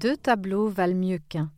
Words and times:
Deux 0.00 0.16
tableaux 0.16 0.68
valent 0.68 0.94
mieux 0.94 1.18
qu'un. 1.18 1.50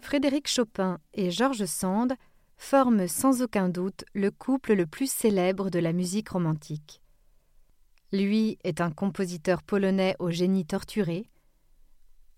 Frédéric 0.00 0.48
Chopin 0.48 0.98
et 1.12 1.30
Georges 1.30 1.66
Sand 1.66 2.14
forment 2.56 3.06
sans 3.06 3.42
aucun 3.42 3.68
doute 3.68 4.06
le 4.14 4.30
couple 4.30 4.72
le 4.72 4.86
plus 4.86 5.12
célèbre 5.12 5.68
de 5.68 5.78
la 5.78 5.92
musique 5.92 6.30
romantique. 6.30 7.02
Lui 8.12 8.56
est 8.64 8.80
un 8.80 8.90
compositeur 8.90 9.62
polonais 9.62 10.16
au 10.20 10.30
génie 10.30 10.64
torturé. 10.64 11.28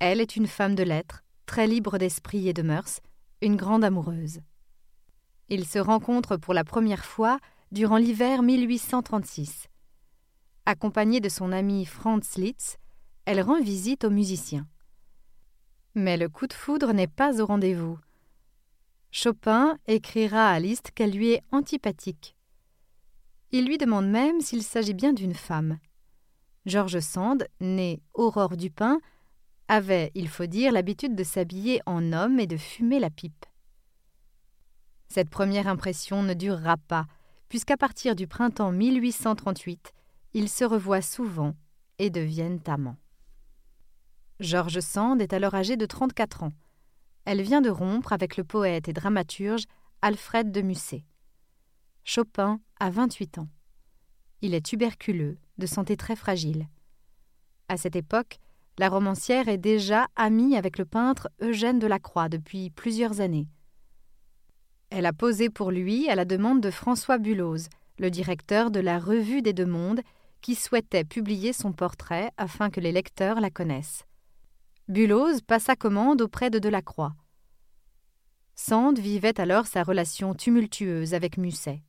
Elle 0.01 0.21
est 0.21 0.34
une 0.34 0.48
femme 0.48 0.74
de 0.74 0.82
lettres, 0.82 1.23
très 1.46 1.69
libre 1.69 1.98
d'esprit 1.98 2.48
et 2.48 2.52
de 2.52 2.62
mœurs, 2.62 2.98
une 3.43 3.55
grande 3.55 3.84
amoureuse. 3.84 4.41
Ils 5.51 5.69
se 5.69 5.79
rencontrent 5.79 6.37
pour 6.37 6.52
la 6.52 6.65
première 6.65 7.05
fois 7.05 7.38
durant 7.71 7.96
l'hiver 7.96 8.43
1836. 8.43 9.69
Accompagnée 10.65 11.18
de 11.18 11.29
son 11.29 11.51
ami 11.51 11.85
Franz 11.85 12.41
Liszt, 12.41 12.79
elle 13.24 13.41
rend 13.41 13.60
visite 13.60 14.05
au 14.05 14.10
musicien. 14.10 14.69
Mais 15.96 16.16
le 16.16 16.29
coup 16.29 16.46
de 16.46 16.52
foudre 16.52 16.93
n'est 16.93 17.09
pas 17.09 17.41
au 17.43 17.46
rendez-vous. 17.46 17.99
Chopin 19.10 19.77
écrira 19.88 20.51
à 20.51 20.60
Liszt 20.60 20.93
qu'elle 20.95 21.10
lui 21.10 21.32
est 21.32 21.43
antipathique. 21.51 22.37
Il 23.51 23.66
lui 23.66 23.77
demande 23.77 24.09
même 24.09 24.41
s'il 24.41 24.63
s'agit 24.63 24.95
bien 24.95 25.13
d'une 25.13 25.35
femme. 25.35 25.79
George 26.65 27.01
Sand, 27.01 27.49
né 27.60 28.01
Aurore 28.15 28.57
Dupin, 28.57 29.01
avait, 29.66 30.13
il 30.15 30.29
faut 30.29 30.47
dire, 30.47 30.71
l'habitude 30.71 31.16
de 31.16 31.24
s'habiller 31.24 31.80
en 31.87 32.13
homme 32.13 32.38
et 32.38 32.47
de 32.47 32.57
fumer 32.57 33.01
la 33.01 33.10
pipe. 33.10 33.47
Cette 35.09 35.29
première 35.29 35.66
impression 35.66 36.23
ne 36.23 36.35
durera 36.35 36.76
pas, 36.76 37.07
puisqu'à 37.49 37.76
partir 37.76 38.15
du 38.15 38.29
printemps 38.29 38.71
1838, 38.71 39.93
ils 40.35 40.49
se 40.49 40.65
revoient 40.65 41.02
souvent 41.02 41.55
et 41.99 42.11
deviennent 42.11 42.61
amants. 42.66 42.99
George 44.41 44.80
Sand 44.80 45.21
est 45.21 45.33
alors 45.33 45.55
âgée 45.55 45.77
de 45.77 45.87
34 45.87 46.43
ans. 46.43 46.52
Elle 47.25 47.43
vient 47.43 47.61
de 47.61 47.71
rompre 47.71 48.13
avec 48.13 48.37
le 48.37 48.45
poète 48.45 48.88
et 48.88 48.93
dramaturge 48.93 49.65
Alfred 50.01 50.51
de 50.51 50.63
Musset. 50.63 51.05
Chopin 52.05 52.60
a 52.80 52.91
28 52.91 53.38
ans. 53.38 53.49
Il 54.41 54.55
est 54.55 54.66
tuberculeux, 54.66 55.38
de 55.59 55.66
santé 55.66 55.97
très 55.97 56.16
fragile. 56.16 56.66
À 57.69 57.77
cette 57.77 57.95
époque, 57.95 58.38
la 58.79 58.88
romancière 58.88 59.49
est 59.49 59.59
déjà 59.59 60.09
amie 60.16 60.57
avec 60.57 60.79
le 60.79 60.85
peintre 60.85 61.29
Eugène 61.41 61.79
Delacroix 61.79 62.29
depuis 62.29 62.71
plusieurs 62.71 63.21
années. 63.21 63.49
Elle 64.91 65.06
a 65.06 65.12
posé 65.12 65.49
pour 65.49 65.71
lui 65.71 66.09
à 66.09 66.16
la 66.16 66.25
demande 66.25 66.60
de 66.60 66.71
François 66.71 67.19
Bulloz, 67.19 67.69
le 67.99 68.10
directeur 68.10 68.71
de 68.71 68.81
la 68.81 68.99
Revue 68.99 69.43
des 69.43 69.53
Deux 69.53 69.66
Mondes, 69.66 70.00
qui 70.43 70.54
souhaitait 70.54 71.04
publier 71.04 71.53
son 71.53 71.72
portrait 71.72 72.32
afin 72.37 72.69
que 72.69 72.81
les 72.81 72.93
lecteurs 72.93 73.41
la 73.41 73.50
connaissent. 73.50 74.04
Bulloz 74.88 75.41
passa 75.41 75.76
commande 75.76 76.20
auprès 76.20 76.50
de 76.50 76.58
Delacroix. 76.58 77.14
Sand 78.54 78.98
vivait 78.98 79.41
alors 79.41 79.66
sa 79.66 79.82
relation 79.82 80.34
tumultueuse 80.34 81.14
avec 81.14 81.38
Musset. 81.38 81.82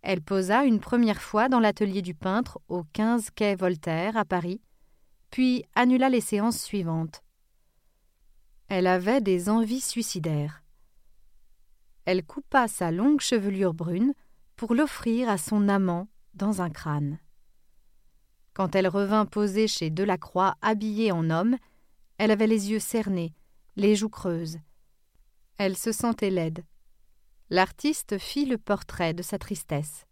Elle 0.00 0.22
posa 0.22 0.64
une 0.64 0.80
première 0.80 1.20
fois 1.20 1.48
dans 1.48 1.60
l'atelier 1.60 2.02
du 2.02 2.14
peintre 2.14 2.60
au 2.68 2.84
15 2.92 3.30
quai 3.34 3.54
Voltaire 3.54 4.16
à 4.16 4.24
Paris, 4.24 4.60
puis 5.30 5.64
annula 5.74 6.08
les 6.08 6.20
séances 6.20 6.60
suivantes. 6.60 7.22
Elle 8.68 8.86
avait 8.86 9.20
des 9.20 9.48
envies 9.48 9.80
suicidaires. 9.80 10.62
Elle 12.04 12.24
coupa 12.24 12.68
sa 12.68 12.90
longue 12.90 13.20
chevelure 13.20 13.74
brune 13.74 14.14
pour 14.56 14.74
l'offrir 14.74 15.28
à 15.28 15.38
son 15.38 15.68
amant 15.68 16.08
dans 16.34 16.62
un 16.62 16.70
crâne. 16.70 17.18
Quand 18.54 18.74
elle 18.74 18.88
revint 18.88 19.24
poser 19.24 19.66
chez 19.66 19.88
Delacroix 19.88 20.56
habillée 20.60 21.10
en 21.10 21.30
homme, 21.30 21.56
elle 22.18 22.30
avait 22.30 22.46
les 22.46 22.70
yeux 22.70 22.80
cernés, 22.80 23.34
les 23.76 23.96
joues 23.96 24.10
creuses. 24.10 24.58
Elle 25.56 25.76
se 25.76 25.90
sentait 25.90 26.30
laide. 26.30 26.62
L'artiste 27.48 28.18
fit 28.18 28.44
le 28.44 28.58
portrait 28.58 29.14
de 29.14 29.22
sa 29.22 29.38
tristesse. 29.38 30.06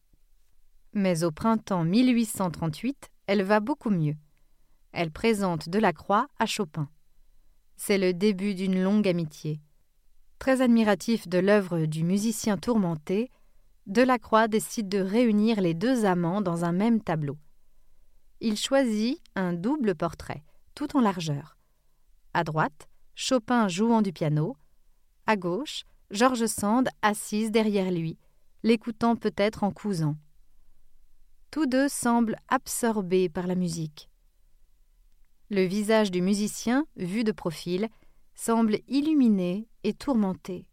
Mais 0.94 1.22
au 1.22 1.30
printemps 1.30 1.84
1838, 1.84 3.10
elle 3.26 3.42
va 3.42 3.60
beaucoup 3.60 3.90
mieux. 3.90 4.16
Elle 4.92 5.10
présente 5.10 5.68
Delacroix 5.68 6.26
à 6.38 6.46
Chopin. 6.46 6.88
C'est 7.76 7.98
le 7.98 8.12
début 8.12 8.54
d'une 8.54 8.82
longue 8.82 9.06
amitié. 9.06 9.60
Très 10.38 10.62
admiratif 10.62 11.28
de 11.28 11.38
l'œuvre 11.38 11.84
du 11.84 12.04
musicien 12.04 12.56
tourmenté, 12.56 13.30
Delacroix 13.86 14.48
décide 14.48 14.88
de 14.88 14.98
réunir 14.98 15.60
les 15.60 15.74
deux 15.74 16.06
amants 16.06 16.40
dans 16.40 16.64
un 16.64 16.72
même 16.72 17.02
tableau 17.02 17.36
il 18.40 18.56
choisit 18.56 19.20
un 19.34 19.52
double 19.52 19.94
portrait, 19.94 20.42
tout 20.74 20.96
en 20.96 21.00
largeur. 21.00 21.56
À 22.32 22.44
droite, 22.44 22.88
Chopin 23.14 23.68
jouant 23.68 24.02
du 24.02 24.12
piano. 24.12 24.56
À 25.26 25.36
gauche, 25.36 25.84
George 26.10 26.46
Sand 26.46 26.88
assise 27.02 27.50
derrière 27.50 27.90
lui, 27.90 28.18
l'écoutant 28.62 29.16
peut-être 29.16 29.62
en 29.62 29.70
cousant. 29.70 30.16
Tous 31.50 31.66
deux 31.66 31.88
semblent 31.88 32.36
absorbés 32.48 33.28
par 33.28 33.46
la 33.46 33.54
musique. 33.54 34.08
Le 35.50 35.64
visage 35.64 36.10
du 36.10 36.22
musicien, 36.22 36.86
vu 36.96 37.24
de 37.24 37.32
profil, 37.32 37.88
semble 38.34 38.78
illuminé 38.88 39.68
et 39.82 39.92
tourmenté. 39.92 40.66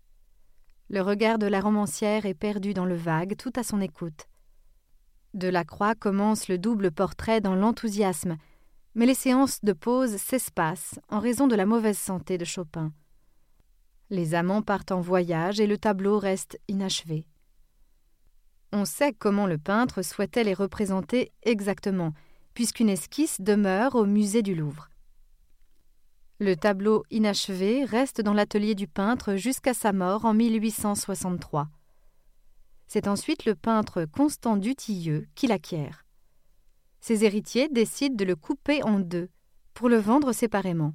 Le 0.90 1.02
regard 1.02 1.38
de 1.40 1.48
la 1.48 1.60
romancière 1.60 2.26
est 2.26 2.34
perdu 2.34 2.74
dans 2.74 2.86
le 2.86 2.96
vague 2.96 3.36
tout 3.36 3.52
à 3.56 3.64
son 3.64 3.82
écoute. 3.82 4.28
Delacroix 5.38 5.96
commence 5.96 6.48
le 6.48 6.58
double 6.58 6.92
portrait 6.92 7.42
dans 7.42 7.56
l'enthousiasme, 7.56 8.38
mais 8.96 9.06
les 9.06 9.14
séances 9.14 9.64
de 9.64 9.74
pause 9.74 10.18
s'espacent 10.18 11.00
en 11.10 11.20
raison 11.20 11.48
de 11.48 11.56
la 11.56 11.68
mauvaise 11.68 11.98
santé 11.98 12.38
de 12.38 12.46
Chopin. 12.46 12.92
Les 14.10 14.34
amants 14.34 14.64
partent 14.64 14.92
en 14.92 15.00
voyage 15.00 15.60
et 15.60 15.68
le 15.68 15.78
tableau 15.78 16.18
reste 16.18 16.60
inachevé. 16.68 17.28
On 18.74 18.84
sait 18.84 19.14
comment 19.14 19.46
le 19.46 19.58
peintre 19.58 20.02
souhaitait 20.02 20.44
les 20.44 20.54
représenter 20.54 21.32
exactement, 21.44 22.14
puisqu'une 22.54 22.90
esquisse 22.90 23.40
demeure 23.40 23.96
au 23.96 24.06
musée 24.06 24.42
du 24.42 24.56
Louvre. 24.56 24.90
Le 26.40 26.56
tableau 26.56 27.04
inachevé 27.12 27.86
reste 27.86 28.22
dans 28.22 28.34
l'atelier 28.34 28.76
du 28.76 28.88
peintre 28.88 29.36
jusqu'à 29.36 29.74
sa 29.74 29.94
mort 29.94 30.26
en 30.26 30.34
1863. 30.34 31.70
C'est 32.88 33.08
ensuite 33.08 33.46
le 33.46 33.56
peintre 33.56 34.06
Constant 34.06 34.58
Dutilleux 34.58 35.28
qui 35.36 35.48
l'acquiert. 35.48 36.06
Ses 37.02 37.26
héritiers 37.26 37.68
décident 37.70 38.16
de 38.16 38.26
le 38.26 38.36
couper 38.36 38.82
en 38.84 39.00
deux 39.00 39.30
pour 39.74 39.90
le 39.90 39.98
vendre 39.98 40.32
séparément. 40.32 40.94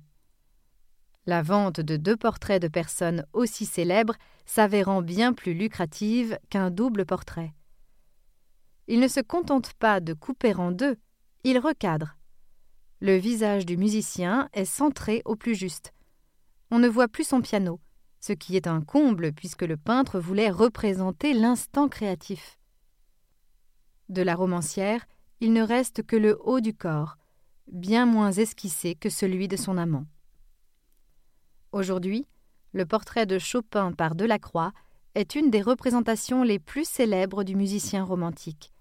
La 1.26 1.42
vente 1.42 1.80
de 1.80 1.96
deux 1.96 2.16
portraits 2.16 2.60
de 2.60 2.66
personnes 2.66 3.24
aussi 3.32 3.64
célèbres 3.64 4.16
s'avérant 4.44 5.02
bien 5.02 5.32
plus 5.32 5.54
lucrative 5.54 6.38
qu'un 6.50 6.70
double 6.70 7.06
portrait. 7.06 7.54
Il 8.88 8.98
ne 8.98 9.06
se 9.06 9.20
contente 9.20 9.74
pas 9.74 10.00
de 10.00 10.14
couper 10.14 10.54
en 10.54 10.72
deux, 10.72 10.96
il 11.44 11.58
recadre. 11.58 12.16
Le 13.00 13.16
visage 13.16 13.66
du 13.66 13.76
musicien 13.76 14.48
est 14.52 14.64
centré 14.64 15.22
au 15.24 15.36
plus 15.36 15.54
juste. 15.54 15.92
On 16.70 16.78
ne 16.78 16.88
voit 16.88 17.08
plus 17.08 17.24
son 17.24 17.40
piano, 17.40 17.80
ce 18.22 18.32
qui 18.32 18.56
est 18.56 18.68
un 18.68 18.80
comble 18.80 19.32
puisque 19.32 19.62
le 19.62 19.76
peintre 19.76 20.20
voulait 20.20 20.50
représenter 20.50 21.34
l'instant 21.34 21.88
créatif. 21.88 22.58
De 24.08 24.22
la 24.22 24.36
romancière, 24.36 25.04
il 25.40 25.52
ne 25.52 25.62
reste 25.62 26.04
que 26.04 26.14
le 26.14 26.38
haut 26.44 26.60
du 26.60 26.72
corps, 26.72 27.16
bien 27.66 28.06
moins 28.06 28.30
esquissé 28.30 28.94
que 28.94 29.10
celui 29.10 29.48
de 29.48 29.56
son 29.56 29.76
amant. 29.76 30.06
Aujourd'hui, 31.72 32.26
le 32.72 32.86
portrait 32.86 33.26
de 33.26 33.40
Chopin 33.40 33.90
par 33.92 34.14
Delacroix 34.14 34.72
est 35.16 35.34
une 35.34 35.50
des 35.50 35.60
représentations 35.60 36.44
les 36.44 36.60
plus 36.60 36.88
célèbres 36.88 37.42
du 37.42 37.56
musicien 37.56 38.04
romantique. 38.04 38.72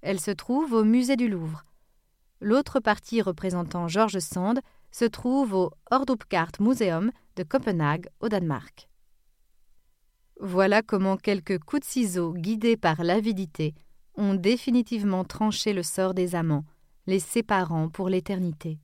Elle 0.00 0.20
se 0.20 0.30
trouve 0.30 0.74
au 0.74 0.84
musée 0.84 1.16
du 1.16 1.28
Louvre. 1.28 1.64
L'autre 2.40 2.78
partie 2.78 3.20
représentant 3.20 3.88
George 3.88 4.20
Sand 4.20 4.60
se 4.92 5.04
trouve 5.04 5.54
au 5.54 5.72
Museum 6.60 7.10
Copenhague 7.42 8.08
au 8.20 8.28
Danemark. 8.28 8.88
Voilà 10.40 10.82
comment 10.82 11.16
quelques 11.16 11.58
coups 11.58 11.80
de 11.80 11.86
ciseaux 11.86 12.32
guidés 12.32 12.76
par 12.76 13.04
l'avidité 13.04 13.74
ont 14.16 14.34
définitivement 14.34 15.24
tranché 15.24 15.72
le 15.72 15.82
sort 15.82 16.14
des 16.14 16.34
amants, 16.34 16.64
les 17.06 17.20
séparant 17.20 17.88
pour 17.88 18.08
l'éternité. 18.08 18.78